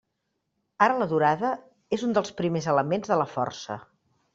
Ara, 0.85 0.95
la 1.01 1.07
durada 1.11 1.53
és 1.99 2.09
un 2.11 2.19
dels 2.21 2.37
primers 2.43 2.73
elements 2.77 3.15
de 3.17 3.23
la 3.25 3.33
força. 3.39 3.85